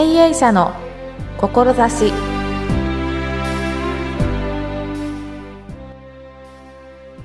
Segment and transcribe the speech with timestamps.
[0.00, 0.72] 経営者の
[1.36, 2.10] 志。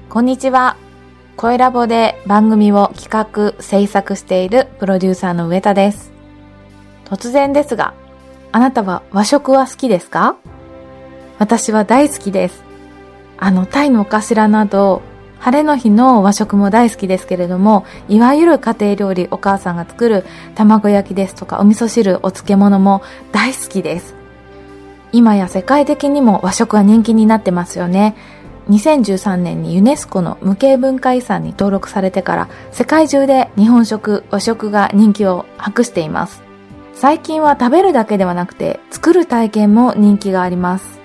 [0.09, 0.75] こんにちは。
[1.37, 3.07] 声ラボで番組を企
[3.55, 6.11] 画制作しているプロデューサーの上田です。
[7.05, 7.93] 突然ですが
[8.51, 10.35] あなたは和食は好きですか？
[11.39, 12.61] 私は大好きです。
[13.37, 15.01] あのタイのお頭など
[15.45, 20.25] 晴れの日の和食も大好きですけれども、いわゆる家庭料理、お母さんが作る
[20.55, 24.15] 卵焼きですとか、お味噌汁、お漬物も大好きです。
[25.11, 28.15] 今や世界的にも和食は人気になってますよね。
[28.71, 36.41] 2013年にユネスコの無形文化遺産に登録されてから世界中で日本食、和食が人気を博しています。
[36.95, 40.99] 最近は食べるだけではなくて作る体験も人気があります。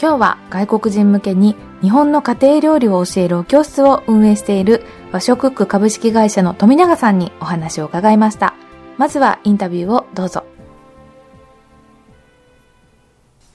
[0.00, 8.54] 今日は外国人向けに日本の家庭料理を教えるお教室を運営している和食区株式会社の富永さんにお話を伺いました。
[8.98, 10.44] まずはインタビューをどうぞ。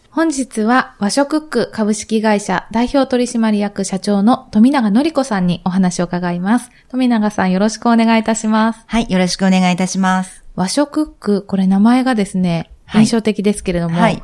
[0.10, 6.72] 本日は和食区株式会社代表取締役社長の富永のり子さんにお話を伺います。
[6.90, 8.86] 富永さんよろしくお願いいたします。
[8.88, 10.44] はい、よろしくお願いいたします。
[10.56, 14.24] 和食区、これ名前がですね、印象的ですけれども、はい、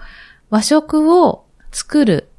[0.50, 2.31] 和食を作る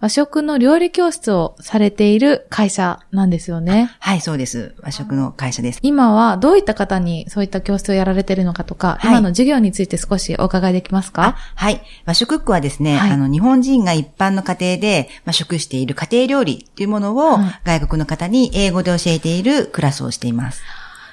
[0.00, 3.94] 和食の料理教室をされている会社なんですよね。
[3.98, 4.74] はい、そうです。
[4.80, 5.78] 和食の会社です。
[5.82, 11.36] 今はどういった方にそういった教室をやられているのかとか、はい、今の授業について少しお伺いできますか？
[11.54, 11.82] はい。
[12.06, 20.62] 和食ックはですね、はい、あの、日本人が一般の家庭で、まあ、食している家庭料理というものを、外国の方に英語で教えているクラスをしています。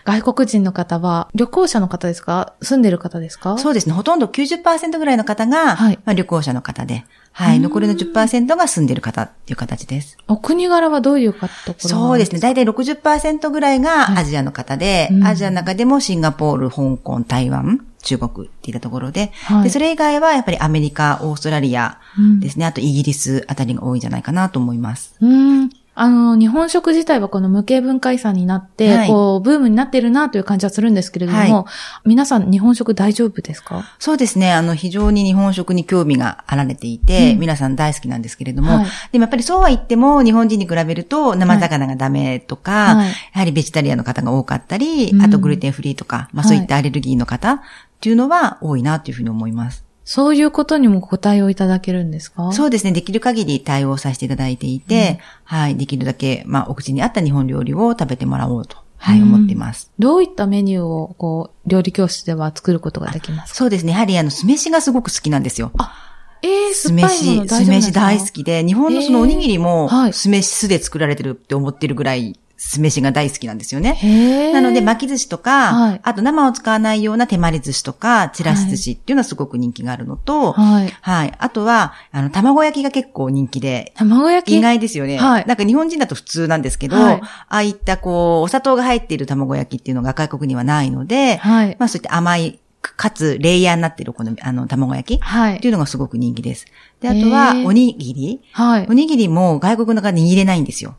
[0.08, 2.54] 外国人の方は旅行者の方ですか？
[2.62, 3.58] 住んでる方ですか？
[3.58, 3.94] そうですね。
[3.94, 7.60] ほとんど90%ぐらいの方が、はい、まあ、旅行者の方で、はい。
[7.60, 10.18] 残りの10%が住んでる方っていう形です。
[10.30, 12.40] お国柄はどういう方そうですね。
[12.40, 22.00] 大体60%ぐらいがアジアの方で、はいアジアの中でもシンガポール、香港、台湾、中国っていったところではい、で、それ以外はやっぱりアメリカ、オーストラリア
[22.40, 25.16] ですね、うん、あとイギリスあたりが多いんじゃないかなと思います。
[25.20, 25.70] うん
[26.00, 31.66] あの、日本食自体はこの無形文化遺産になって、はい、こう、ブームになっているなという感じはするんですけれども、はい、
[32.06, 33.84] 皆さん日本食大丈夫ですか？
[33.98, 34.54] そうですね。
[34.54, 43.04] あの、非常に日本食に興味があられていて、うん、皆さん大好きなんですけれども、はい、でもやっぱりそうは言っても、日本人に比べると生魚がダメとか、
[43.34, 47.60] やはりベジタリアンの方が多かったり、あとグルテンフリーとか、まあそういったアレルギーの方っ
[48.02, 49.87] ていうのは多いなというふうに思います。
[50.10, 52.54] そういうことにもご対応いただけるんですか？
[52.54, 52.94] そうですね。
[52.94, 55.20] できる限り対応させていただいていて、
[55.50, 55.76] うん、はい。
[55.76, 58.78] できるだけ、まあ、お口に合った日本料理を食べてもらおうと。
[59.00, 59.92] はい、思っています。
[60.00, 63.56] どういったメニューを、こう、料理教室では作ることができますか？
[63.56, 63.92] そうですね。
[63.92, 65.72] やはり、あの、酢飯がすごく好きなんですよ。
[65.78, 65.94] あ、
[66.42, 74.52] ええー、酢飯、酢飯大好きで、日本のそのおにぎりも、酢飯酢で作られてるって思ってるぐらい酢飯が大好きなんですよね。
[74.52, 80.94] なので巻き寿司とか、はい、あと生を使わないような手まり寿司とか、ちらし寿司っていうのはすごく人気があるのと、はい。
[81.02, 81.34] はい。
[81.38, 83.94] あとは、あの、卵焼きが結構人気で。
[83.96, 84.58] 卵焼き？
[84.58, 85.18] 意外ですよね。
[85.18, 85.46] はい。
[85.46, 91.76] なんか日本人だと普通なんですけど、はい、ああいったこう、お砂糖が入っている卵焼きっていうのが外国にはないので、はい。
[91.78, 95.58] まあそういった甘い、かつ、レイヤーになっているこの、あの、卵焼きはい。
[95.58, 96.66] っていうのがすごく人気です。
[97.02, 98.88] で、あとは、おにぎりはい。
[98.90, 100.96] おにぎりも外国の方握れないんですよ。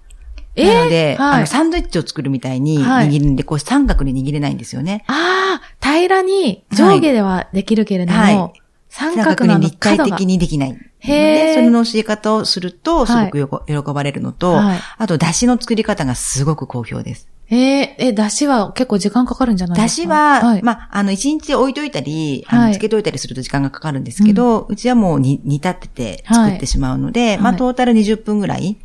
[0.65, 5.05] なので、はい、あの、サンドイッチを作るみたいに握るんで、こう三角に握れないんですよね。
[5.07, 8.53] ああ、平らに上下ではできるけれども、はい、
[8.89, 10.79] 三角に立体的にできない。
[11.01, 17.29] へそれの教え方をすると、すごくよ、喜ばれるのと、はい、あと、出汁の作り方がすごく好評です。
[17.51, 20.03] えええ、出汁は結構時間かかるんじゃないですか？
[20.03, 28.77] 出汁は、はい、まあ、あの、一日置いといたり、あの、漬けといたりすると時間がかかるんですけど、うちはもう煮立ってて作ってしまうので、まあ、トータル20分ぐらい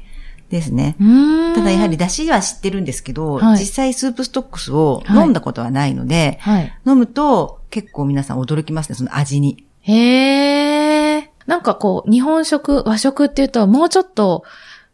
[0.54, 0.96] ですね。
[1.56, 9.66] ただやはり出汁は知ってるんですけど、はい、実際スープストックスを飲んだことはないので、はい、飲むと結構皆さん驚きますね、その味に。
[9.82, 11.24] へー。
[11.46, 14.44] なんかこう、日本食、和食っていうと、もうちょっと、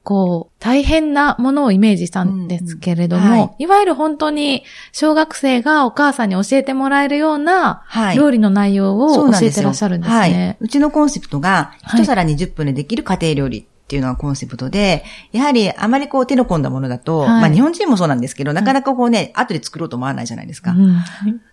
[0.04, 3.32] こう、大変なものをイメージしたんですけれども、うん。
[3.32, 7.84] はい、いわゆる本当に小学生がお母さんに教えてもらえるような
[8.16, 10.18] 料理の内容を教えてらっしゃるんですね。
[10.18, 20.72] はい、はうちのコンセプトが、一皿20分でできる家庭料理っていうのがコンセプトで、やはりあまりこう手の込んだものだと、はい、まあ日本人もそうなんですけど、なかなかこうね、後で作ろうと思わないじゃないですか。
[20.72, 21.04] うん、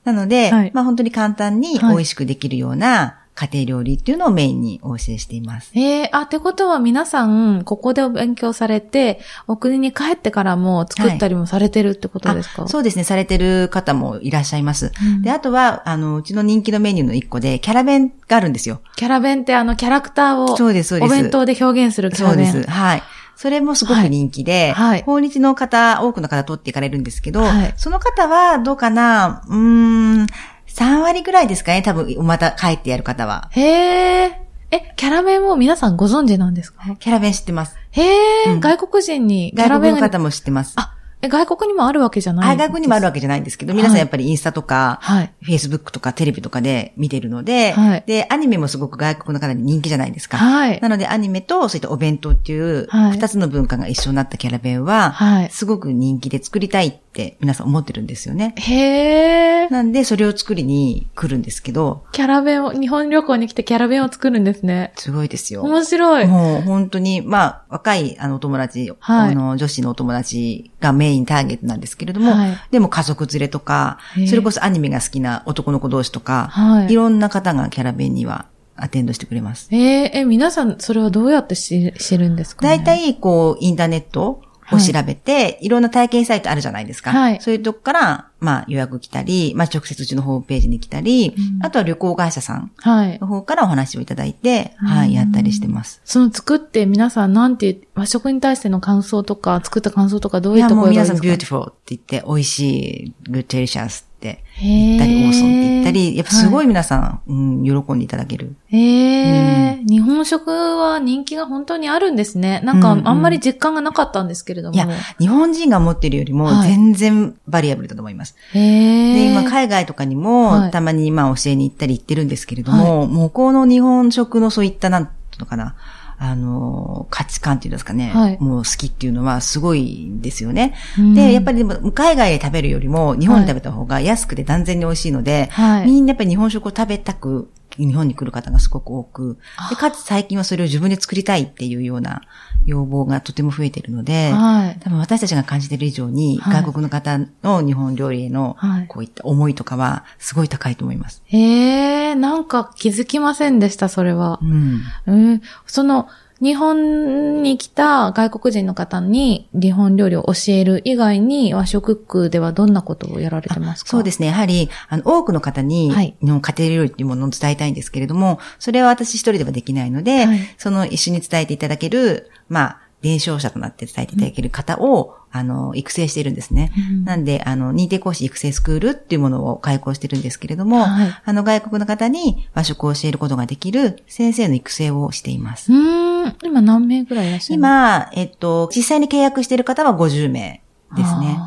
[0.04, 5.70] なので、はい、まあ本当に簡単に美味しくできるような、家庭料理っていうのをメインにお教えしています。
[5.74, 14.90] ええー、あ、ってことは皆さん、ここでお勉強されて、お国に帰ってからも作ったりもされてるってことですか、はい、そうですね、されてる方もいらっしゃいます。
[15.02, 18.80] うん、で、あとは、あの、うちの人気のメニューの一個で、キャラ弁があるんですよ。
[18.96, 21.12] キャラ弁ってあの、キャラクターを、そうです、そうです。
[21.12, 22.46] お弁当で表現するキャラ弁。
[22.46, 22.70] そうです。
[22.70, 23.02] はい。
[23.38, 29.42] それもすごく人気で、はいはい、訪日の方、多くの方取っていかれるんですけど、はい、その方はどうかな？
[29.46, 30.26] うーん、
[30.76, 33.48] 3割ぐらいですかね、多分、また帰ってやる方は。
[33.52, 34.42] へえ。
[34.70, 36.96] え、キャラ弁を皆さんご存知なんですか？
[36.98, 37.76] キャラ弁知ってます。
[37.92, 38.02] へ
[38.48, 40.74] え、うん、外国人にキャラ弁外国の方も知ってます。
[40.76, 40.92] あ、
[41.22, 50.36] え、外国にもあるわけじゃない外国にもあるわけじゃないんですけど、皆さんやっぱりインスタとか、はい、フェイスブックとかテレビとかで見てるので、はい、で、アニメもすごく外国の方に人気じゃないですか。
[50.36, 58.54] はい、なのでアニメとそういったお弁当っていう二つの文化が一緒になったキャラ弁は、はい、すごく人気で作りたいって皆さん思ってるんですよね。
[58.58, 59.72] へー。
[59.72, 62.04] なんでそれを作りに来るんですけど。
[62.12, 64.92] キャラ弁を、日本旅行に来てキャラ弁を作るんですね。
[64.96, 65.62] すごいですよ。
[65.62, 66.26] 面白い。
[66.26, 73.98] もう本当に、まあ、若いあのお友達、はい、あの女子のお友達がメインターゲットなんですけれども、はい、でも家族連れとか、
[74.28, 78.46] それこそアニメが好きな男の子同士とか、はい、いろんな方がキャラ弁には
[78.76, 79.68] アテンドしてくれます。
[79.72, 84.42] えー、え、皆さん、それはどうやって知るんですか、ね、大体、こう、インターネット
[84.72, 87.10] を調べて、はい、いろんな体験サイトあるじゃないですか。
[87.12, 87.40] はい。
[87.40, 96.00] そういうとこから、まあ予約来たり、まあ直接うちのホームページに来たり、うん、あとは旅行会社さんの方からお話をいただいて、はい、はい、やったりしてます。
[96.04, 101.26] その作って皆さんなんて、和食に対しての感想とか、作った感想とかどういった声がいいですか？
[101.26, 108.56] いやもう皆さん beautiful って言って、美味しい、good delicious って言ったり、オーソンって言ったり、やっぱすごい皆さん、はい、うん、喜んでいただける。
[108.68, 112.60] へえ、うん、日本食は人気が本当にあるんですね。
[112.64, 114.82] なんか、あんまり実感がなかったんですけれども。
[114.82, 118.34] うんうん、いや、日本人が持ってるよりも全然バリアブルだと思います。
[118.52, 125.74] はい、へで、今海外とかにも、たまに今教えに行ったり行ってるんですけれども、はい、向こうの日本食のそういった、なんていうのかな、
[126.18, 130.74] あの、価値観っていうんですかね、はい、もう好きっていうのはすごいんですよね。
[131.14, 139.38] で、やっぱりでも海外で食べるよりも日本で食べた方が安くて断然に美味しいので、はい、みんなやっぱり日本食を食べたく日本に来る方がすごく多く、
[139.70, 142.22] でかつ最近はそれを自分で作りたいっていうような
[142.64, 148.56] 要望がとても増えているので、はい、多分私たちが感じている以上に、はい、外国の方の日本料理への
[148.88, 151.22] こういった思いとかはすごい高いと思います。
[151.26, 154.38] へえ、なんか気づきませんでした、それは。
[154.42, 154.80] うん。
[155.06, 156.08] えー、その、
[156.40, 163.90] 日本に来た外国人の方に日本料理を教える以外に和食区ではどんなことをやられてますか？
[163.90, 164.28] そうですね。
[164.28, 165.90] やはり、あの、多くの方に、
[166.20, 176.72] 日本家庭料理っていうものを伝えたいんですけれども、それは私一人ではできないので、はい、その一緒に伝えていただける、まあ、伝承者となって伝えていただける方を、あの、育成しているんですね。
[176.76, 185.72] うん、なんで、あの、認定講師育成スクールっていうものを開講してるんですけれども、はい、あの、外国の方に和食を教えることができる先生の育成をしています。
[185.72, 186.15] うん。
[186.42, 187.54] 今何名ぐらいいらっしゃる？
[187.54, 190.62] 今、えっと、実際に契約している方は50名
[190.96, 191.38] ですね。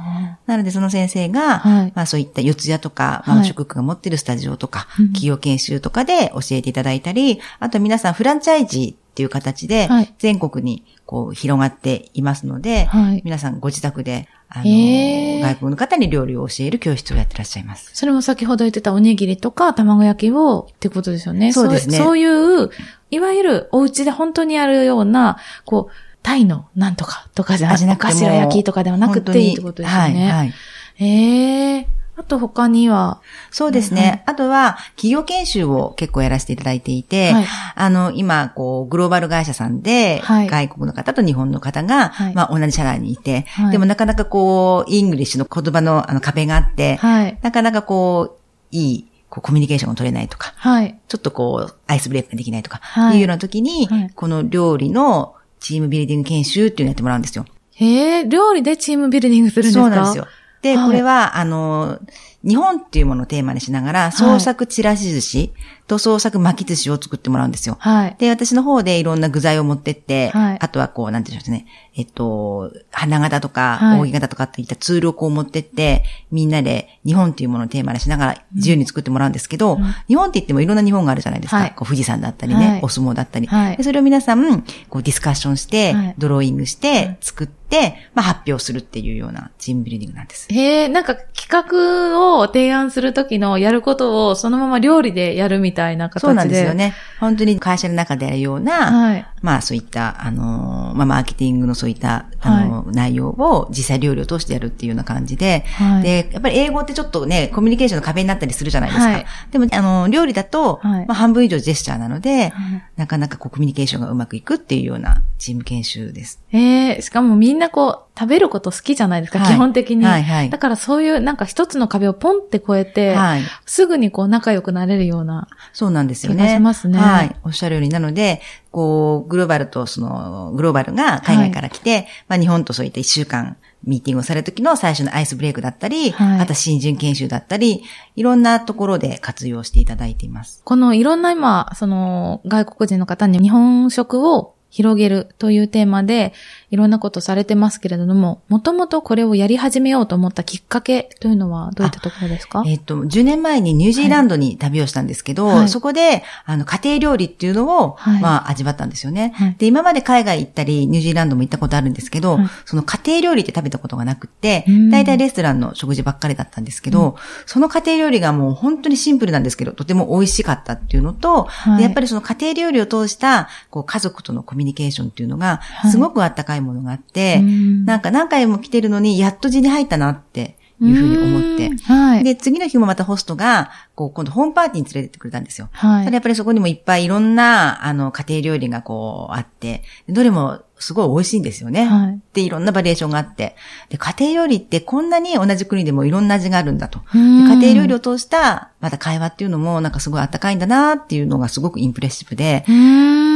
[0.45, 9.87] なので、その先生が、はい、まあそういった四谷とか、まあ、食区が持ってるスタジオとか、はい、企業研修とかで教えていただいたり、あと皆さんフランチャイジっていう形で、
[10.17, 17.91] 全国にこう広がっていますので、はい、皆さんご自宅で、あの、外国の方に料理を教える教室をやってらっしゃいます。
[17.93, 21.53] それも先ほど言ってたおにぎりとか卵焼きをってことですよね。
[21.53, 21.97] そうですね。
[21.97, 22.69] そういう、
[23.11, 25.93] いわゆるお家で本当にあるような、こう、
[26.23, 30.31] タイのなんとかとかじゃなくて、頭焼きとかではなくていいってことですよね。
[30.31, 30.53] はい、はい。
[30.99, 33.21] ええーあと他には？
[33.49, 34.01] そうですね。
[34.01, 37.45] はい、あとは、企業研修を結構やらせていただいていて、はい、
[37.75, 46.99] あの、今、こう、グローバル会社さんで、はい、外国の方と日本の方が、まあ、同じ社内にいて、でもなかなかこう、 English の言葉のあの壁があって、
[47.41, 57.45] なかなかこう、いい、こうコミュニケーションが取れないとか、はい、ちょっとこう、アイスブレイクができないとか、はい、いうような時に、はい、この料理のチームビルディング研修っていうのをやってもらうんですよ。
[57.75, 59.83] へえ、料理でチームビルディングするんですか？
[59.83, 60.27] そうなんですよ。
[60.61, 61.99] で、これは、あの、
[62.43, 65.53] 日本っていうものをテーマにしながら、創作ちらし寿司
[65.87, 67.75] と創作巻き寿司を作ってもらうんですよ。
[67.79, 68.15] はい。
[68.17, 70.57] で、私の方でいろんな具材を持ってって、はい。
[70.59, 71.65] あとはこう、なんていうんですね。
[71.95, 81.57] えっと、花形とか、扇形とかっていったツールをこう持ってって、みんなで日本っていうものをテーマにしながら自由に作ってもらうんですけど、うん、日本って言ってもいろんな日本があるじゃないですか。
[81.57, 83.47] はい、こう富士山だったりね、はい、お相撲だったり。
[83.47, 90.47] はい、それを皆さん、こうディスカッションして、ドローイングして、作って、まあ発表するっていうようなチームビルディングなんです。
[90.49, 96.27] へえ、なんか企画を提案するときのやることをそのまま料理でやるみたいな形で。
[96.27, 96.93] そうなんですよね。
[97.19, 109.11] 本当に会社の中でやるような、はい、まあそういった、あの、まあマーケティングのそういった、あの、はい、内容を実際料理を通してやるっていうような感じで、はい、で、やっぱり英語ってちょっとね、コミュニケーションの壁になったりするじゃないですか。
[109.11, 112.53] はい、でも、あの、料理だと、まあ半分以上ジェスチャーなので、
[112.95, 116.41] なかなかこうコミュニケーションがうまくいくっていうようなチーム研修です。
[116.51, 120.03] ええー、しかもみんなこう、食べること好きじゃないですか、基本的に。
[120.03, 120.49] はいはい。
[120.49, 125.47] だからそういうなんか一つの壁をポンって越えて、はい、すぐにこう仲良くなれるような。
[125.71, 126.55] そうなんですよね。
[126.55, 126.99] しますね。
[126.99, 127.33] はい。
[127.45, 137.83] おっしゃるように、なので、こう、グローバルとその、グローバルが海外から来て、はい、まあ日本とそういった一週間、ミーティングをされる時の最初のアイスブレイクだったり、はい、あと新人研修だったり、
[138.17, 140.61] いろんなところで活用していただいています。
[140.65, 146.33] このいろんな今、その外国人の方に日本食を広げるというテーマで、
[146.71, 152.63] いろんなことされてますけれども、もともとこれをやり始めようと思ったきっかけというのはどういったところですか？
[152.67, 171.47] えっ、と、10年前にニュージーランドに旅をしたんですけど、はい、そこで、あの、家庭料理っていうのを、はい、まあ、味わったんですよね、はい、で、今まで海外行ったり、ニュージーランドも行ったことあるんですけど、その家庭料理って食べたことがなくて、大体レストランの食事ばっかりだったんですけど、その家庭料理がもう本当にシンプルなんですけど、とても美味しかったっていうのと、
[171.79, 175.61] やっぱりその家庭料理を通した、こう、家族とのコミュニケーションっていうのが、
[175.91, 181.69] すごくあったかいものがあって、なんか何回も来てるのに、やっと地に入ったなっていうふうに思って。
[181.83, 182.23] はい。
[182.23, 185.69] で、次の日もまたホストが、こう、今度ホームパーティーに連れてってくれたんですよ。
[185.71, 186.05] はい。
[186.05, 191.85] ただやっぱりそこにもいっぱいいろんな、あの、家庭料理がこう、あって、どれもすごい美味しいんですよね。
[191.85, 192.21] はい。
[192.33, 193.55] で、いろんなバリエーションがあって。
[193.89, 197.01] で、家庭料理ってこんなに同じ国でもいろんな味があるんだと。
[197.13, 202.63] 家庭料理を通した、また会話っていうのもなんかすごいあったかいんだなっていうのがすごくインプレッシブで。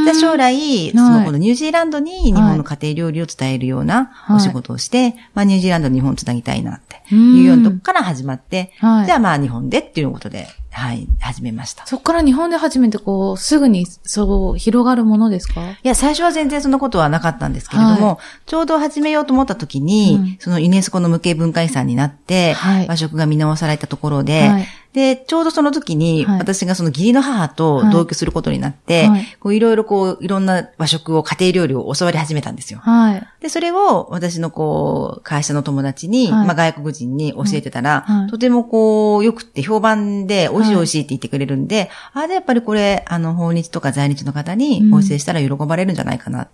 [0.04, 11.86] で、将来、そのこのニュージーランドに日本の家庭料理を伝えるようなお仕事をして、はい、まあニュージーランドに日本をつなぎたいなっていうようなとこから始まって、じゃあまあ日本でっていうことではい、始めました。
[11.86, 15.70] そこから日本で始めて、こう、すぐに、そう、広がるものですか？
[15.70, 18.16] いや、最初は全然そんなことはなかったんですけれども、はい、
[18.46, 32.78] ちょうど始めようと思った時に、うん、そのユネスコの無形文化遺産になって、はい、和食が見直されたところで、はい、で、ちょうどその時に、私がその義理の母と同居することになって、はい、こういろいろこう、いろんな和食を、家庭料理を教わり始めたんですよ。
[32.78, 33.26] はい。
[33.40, 46.46] で、それを私のこう、会社の友達に、はい、まあ外国人に教えてたら、はい、とてもこう、よくって評判で、美味しい美味しいって言ってくれるんで、ああ、で、やっぱりこれ、あの、訪日とか在日の方にお教えしたら喜ばれるんじゃないかな。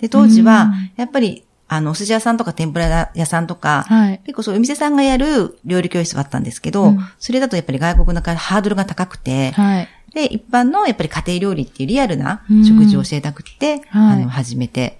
[0.00, 14.98] で、当時は、やっぱり、あの、お寿司屋さんとか天ぷら屋さんとか、はい、結構そういうお店さんがやる料理教室はあったんですけど、うん、それだとやっぱり外国のハードルが高くて、はい、で、一般のやっぱり家庭料理っていうリアルな食事を教えたくて、うん、あの、始めて、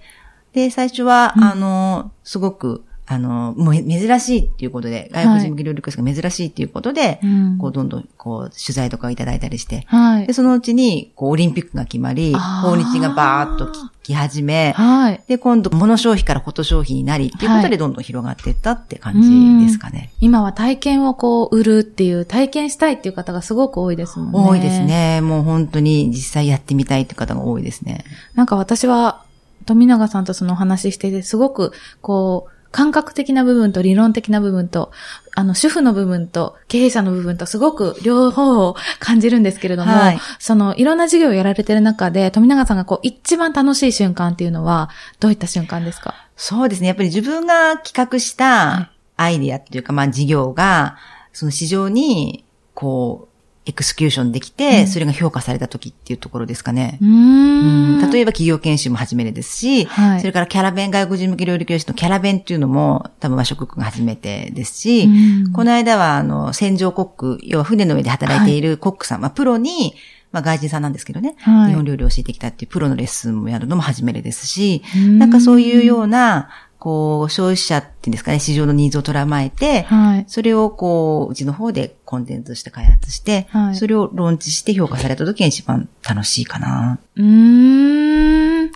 [0.53, 7.19] で、最初は、うん、あの、すごく、あの、もう珍しいっていうことで、外国人向け料理教室が珍しいっていうことで、はい、
[7.59, 13.71] こう、どんどん、こう、取材とかいただいたりして、はい、で、そのうちに、こう、オリンピックが決まり、訪日がバーっと
[14.03, 20.11] き始め、はい、で、今度、物消費からこと消費になり、っていうことでどんどん広がっていったって感じですかね。
[20.19, 24.49] 今は体験をこう、売るっていう、体験したいっていう方がすごく多いですもんね。
[24.51, 25.21] 多いですね。
[25.21, 28.05] もう本当に実際やってみたいっていう方が多いですね。
[28.35, 29.23] なんか私は、
[29.65, 34.91] 富永さんとそのお話ししてて、すごく、こう、感覚的な部分と理論的な部分と、
[35.35, 46.13] あの、主婦の部分と経営者の部分とすごく両方を感じるんですけれども、はい、その、いろんな事業をやられてる中で、富永さんがこう、一番楽しい瞬間っていうのは、どういった瞬間ですか？
[46.35, 46.87] そうですね。
[46.87, 50.97] やっぱり自分が企画したアイディアっていうか、まあ事業が、
[51.33, 53.28] その市場に、こう、
[53.69, 56.97] エクスキューションできて、それが評価された時っていうところですかね。
[57.01, 65.07] うん、例えば企業研修も初めてですし、はい、それからキャラベン外国人向け料理教室のキャラベンっていうのも多分和食が初めてですし、
[65.53, 69.93] この間はあの、戦場コック、要は船の上で働いているコックさん、はい、まあプロに、
[70.31, 86.99] まあ外人さんなんですけどね、はい、日本料理を教えてきたっていうプロのレッスンもやるのも初めてですし、なんかそういうような、こう、消費者っていうんですかね、市場のニーズを捉まえて、はい、それをこう、うちの方でコンテンツして開発して、はい、それをローンチして評価された時が一番楽しいかな。
[87.15, 88.71] うーん。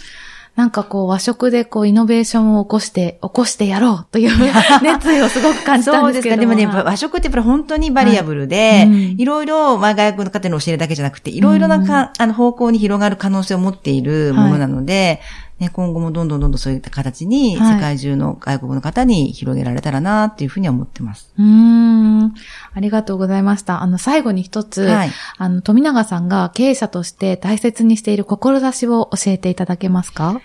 [0.56, 4.32] なんかこう和食でこうイノベーションを起こして、起こしてやろうという
[4.84, 6.02] 熱意をすごく感じたんですけど。
[6.02, 6.38] そうですか。
[6.38, 9.26] でもね、和食ってやっぱり本当にバリアブルで、はい。
[9.26, 21.32] ろいろ、まあ外国の方に教えるだけじゃなくて、いろいろなか、うん、あの方向に広がる可能性を持っているものなので、はいね、今後もどんどんどんどんそういった形に、世界中の外国の方に広げられたらなっていうふうには思ってます。
[21.38, 22.26] うん。
[22.26, 23.82] ありがとうございました。
[23.82, 30.42] あの、最後に一つ、はい、あの、富永さんが経営者として大切にしている志を教えていただけますか？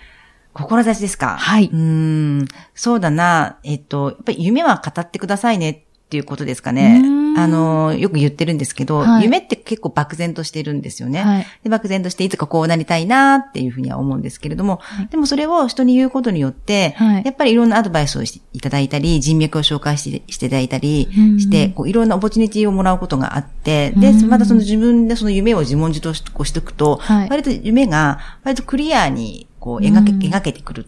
[0.53, 1.37] 志ですか？
[1.37, 1.69] はい。
[1.71, 2.47] うん。
[2.73, 3.57] そうだな。
[3.63, 7.01] えっと、やっぱり夢は語ってくださいねっていうことですかね。
[7.41, 11.69] あの、よく言ってるんですけど、はい、夢って結構漠然としてるんですよね、はい、で。
[11.69, 21.07] 漠然としていつかこうなりたいなっていうふうには思うんですけれども、はい、でもそれを人に言うことによって、やっぱりいろんなアドバイスをいただいたり、人脈を紹介してしていただいたり
[21.39, 30.87] して、こういろんなオポチュニティをもらうことがあって、で、またその自分でその夢を自問自答しこうしておくと、割と夢が割とクリアにこう描け描けてくる。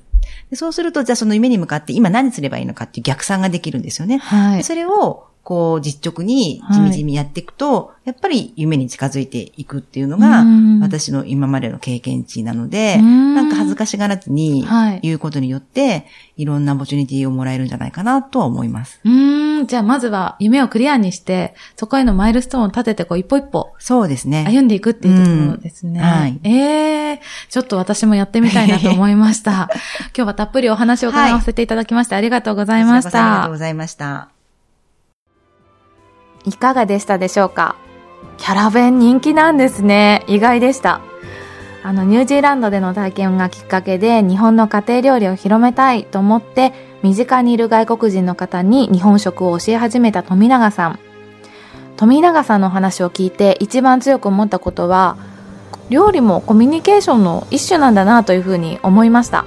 [0.49, 4.17] でそうすると、じゃあその夢に向かって今何すればいいのかっていう逆算ができるんですよね。
[4.19, 4.63] はい。
[4.63, 10.45] それをこう、実直に地道にやっていくと、はい、やっぱり夢に近づいていくっていうのが、
[10.81, 14.65] 私の今までの経験値なので、んなんか恥ずかしがらずに
[15.01, 16.05] 言うことによって、はい、
[16.37, 18.99] いろんなオポチュニティをもらえるんじゃないかなとは思います。
[19.03, 23.73] うん、じゃあまずは夢をクリアにして、そこへのマイルストーンを立てて、こう一歩一歩。
[23.79, 24.45] そうですね。
[24.47, 25.99] 歩んでいくっていうところですね。
[25.99, 26.39] はい。
[26.43, 27.19] ええー、
[27.49, 29.69] ちょっと私もやってみたいなと思いました。
[30.15, 33.25] 今日はたっぷりお話を伺わせていただきまして、はい、ありがとうございました。
[33.25, 34.40] ありがとうございました。
[36.45, 37.75] いかがでしたでしょうか？
[38.37, 40.23] キャラ弁人気なんですね。
[40.27, 41.01] 意外でした。
[41.83, 50.99] あの、ニュージーランドでの体験がきっかけで日本の家庭料理を広めたいと思って身近にいる外国人の方に日本食を教え始めた富永さん。
[51.97, 55.17] 富永さんの話を聞いて一番強く思ったことは
[55.89, 59.45] 料理もコミュニケーションの一種なんだなというふうに思いました。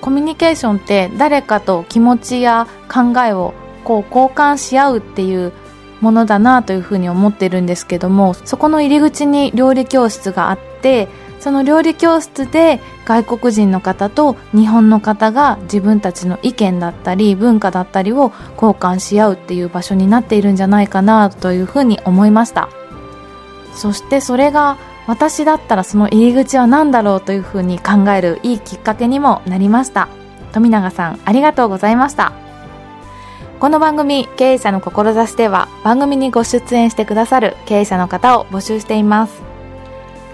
[0.00, 3.52] コミュニケーションって誰かと気持ちや考えを
[3.84, 5.52] こう交換し合うっていう
[6.00, 11.08] ものだなというふうに思ってるんですけどもそこの入り口に料理教室があって
[11.40, 22.68] その料理教室で外国人の方と日本の方が自分たちの意見だったり文化だったりを交換し合うっていう場所になっているんじゃないかなというふうに思いました。
[23.72, 24.76] そしてそれが
[25.06, 30.08] 私だったらその入り口は何だろうというふうに考えるいいきっかけにもなりました。
[30.52, 32.47] 富永さんありがとうございました。
[33.60, 39.42] この番組経営者の志では番組にご出演してくださる経営者の方を募集しています。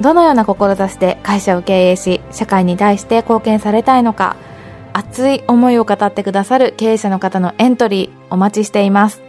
[0.02, 4.36] どのような志で会社を経営し社会に対して貢献されたいのか
[4.92, 9.22] 熱い思いを語ってくださる経営者の方のエントリーお待ちしています。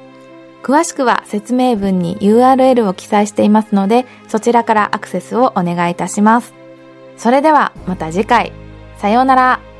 [0.61, 6.53] 詳しくは説明文に URL を記載していますのでそちらからアクセスをお願いいたします。
[7.15, 8.51] それではまた次回。
[8.97, 9.74] さようなら。